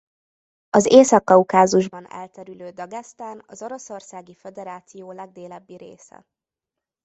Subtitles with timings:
[0.69, 6.25] Az Észak-Kaukázusban elterülő Dagesztán az Oroszországi Föderáció legdélebbi része.